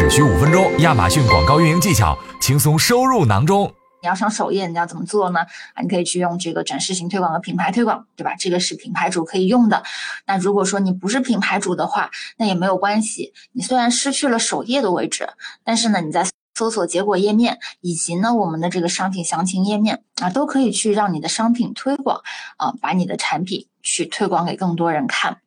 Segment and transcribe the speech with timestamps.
[0.00, 3.70] 只需五分钟，亚马逊广告运营技巧轻松收入囊中。
[4.00, 5.40] 你要上首页，你要怎么做呢？
[5.74, 8.34] 啊，你可以去用这个展示型推广和品牌推广，对吧？
[8.34, 9.82] 这个是品牌主可以用的。
[10.26, 13.34] 那如果说你不是品牌主的话，那也没有关系。
[13.52, 15.28] 你虽然失去了首页的位置，
[15.64, 22.22] 但是呢，你在搜索结果页面以及呢我们的这个商品详情页面啊，都可以去让你的商品推广
[22.56, 25.42] 啊，把你的产品去推广给更多人看。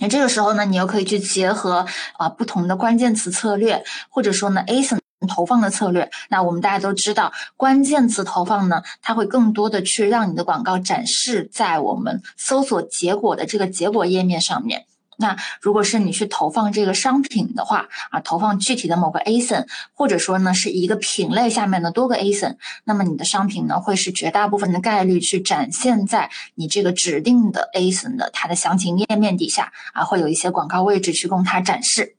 [0.00, 1.86] 那这个时候呢，你又可以去结合
[2.18, 4.98] 啊不同的关键词策略，或者说呢 ASIN。
[5.28, 14.84] 投放的策略，那我们大家都知道，关键词投放呢，它会更多的去让你的广告展示在我们搜索结果的这个结果页面上面。
[15.18, 32.16] 那如果是你去投放这个商品的话，啊，投放具体的某个 ASIN，或者说呢是一个品类下面的多个 ASIN，那么你的商品呢会是绝大部分的概率去展现在你这个指定的 ASIN 的它的详情页面底下，啊，会有一些广告位置去供它展示。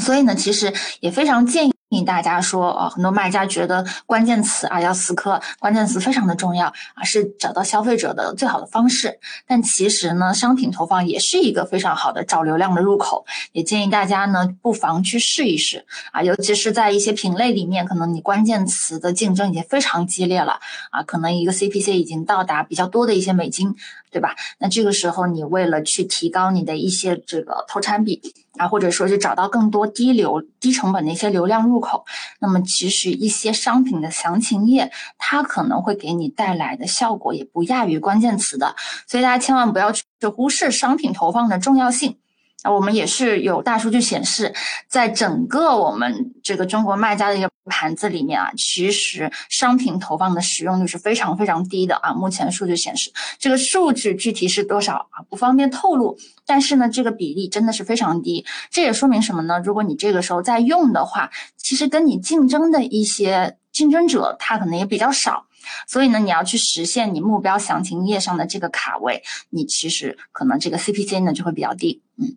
[0.00, 2.02] 所以呢，其实也非常建议议。
[2.02, 9.18] 大家说，啊，很多卖家觉得关键词啊要死磕，关键词非常的重要啊，是找到消费者的最好的方式。
[9.46, 20.58] 但其实呢，商品投放也是一个非常好的找流量的入口，也建议大家呢不妨去试一试啊，尤其是在一些品类里面，可能你关键词的竞争已经非常激烈了
[20.90, 23.74] 啊，可能一个 CPC 已经到达比较多的一些美金，
[24.10, 24.34] 对吧？
[24.58, 28.20] 那这个时候你为了去提高你的一些这个投产比
[28.58, 32.04] 啊，或者说是找到更多低流、低成本的一些流量入口，
[32.40, 38.74] 那么其实一些商品的详情页，它可能会给你带来的效果也不亚于关键词的，
[39.06, 42.18] 所以大家千万不要去忽视商品投放的重要性。
[42.62, 44.54] 啊，我们也是有大数据显示，
[44.88, 52.12] 在整个我们这个中国卖家的一个盘子里面啊，其实商品投放的使用率是非常非常低的啊。
[52.12, 56.16] 目前数据显示，这个数据具体是多少啊，不方便透露。
[56.46, 58.44] 但是呢，这个比例真的是非常低。
[58.70, 59.58] 这也说明什么呢？
[59.60, 65.46] 如果你这个时候在用的话，其实跟你竞争的一些竞争者，他可能也比较少。
[65.86, 72.02] 所以呢，你要去实现你目标详情页上的这个卡位，你其实可能这个 CPC 呢就会比较低。
[72.18, 72.36] 嗯。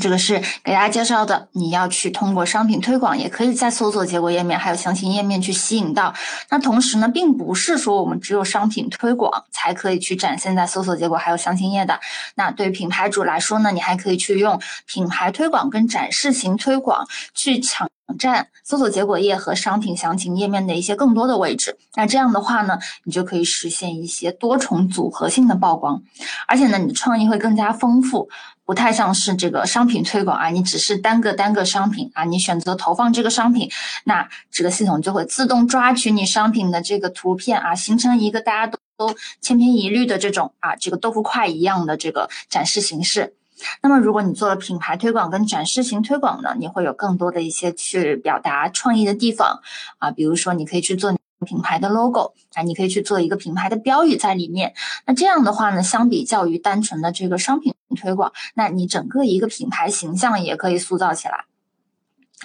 [0.00, 6.12] 这个是给大家介绍的，你要去通过商品推广，也可以在搜索结果页面还有详情页面去吸引到。
[6.50, 11.98] 那同时呢，并不是说我们只有商品推广才可以去展现在搜索结果还有详情页的。
[12.34, 21.76] 那对品牌主来说呢，你还可以去用品牌推广跟展示型推广去抢网站搜索结果页和商品详情页面的一些更多的位置。
[21.94, 26.02] 那这样的话呢，你就可以实现一些多重组合性的曝光，
[26.46, 28.28] 而且呢，你的创意会更加丰富。
[28.64, 33.70] 不太像是这个商品推广啊，你只是单个单个商品啊，你选择投放这个商品，
[34.04, 43.34] 那这个系统就会自动抓取你商品的这个图片啊，形成一个大家都都千篇一律的这种啊，这个豆腐块一样的这个展示形式。
[43.82, 49.60] 那么如果你做了品牌推广跟展示型推广呢，你会有更多的一些去表达创意的地方
[49.98, 51.14] 啊，比如说你可以去做。
[51.44, 54.72] 品牌的 logo 啊，你可以去做一个品牌的标语在里面。
[55.04, 61.44] 那这样的话呢，相比较于单纯的这个商品推广，那你整个一个品牌形象也可以塑造起来。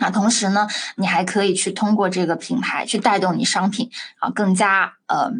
[0.01, 0.67] 啊，同时呢，
[0.97, 3.89] 你还可以去通过这个品牌去带动你商品
[4.19, 5.31] 啊，更加呃，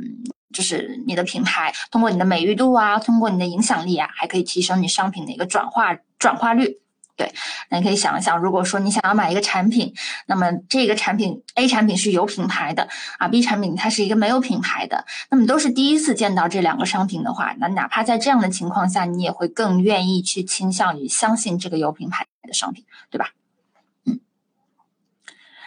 [0.52, 6.78] 就是你的品牌通过你的美誉度啊，通过你的影响力啊，还可以提升你商品的一个转化转化率。
[7.18, 7.32] 对，
[7.70, 9.94] 那你可以想一想，如果说你想要买一个产品，
[10.26, 12.88] 那么这个产品 A 产品是有品牌的
[13.20, 23.30] 啊，B 产品它是一个没有品牌的，那么都是第一次见到这两个商品的话，那哪怕在这样的情况下，你也会更愿意去倾向于相信这个有品牌的商品，对吧？
[24.06, 24.20] 嗯，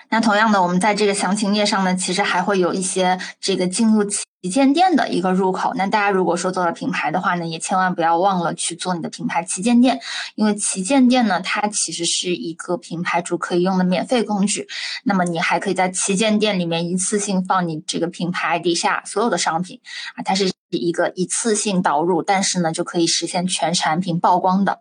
[0.08, 4.04] 那同样的，我们在这个详情页上呢，其实还会有一些这个进入。
[4.44, 9.98] 旗舰店的一个入口，那大家如果说做了品牌的话呢，也千万不要忘了去做你的品牌旗舰店，
[10.34, 14.68] 因为旗舰店呢，它其实是一个品牌主可以用的免费工具。
[15.04, 19.80] 那么你还可以在旗舰店里面一次性放你这个品牌底下所有的商品
[20.14, 24.80] 啊，它是一个一次性导入，但是呢就可以实现全产品曝光的。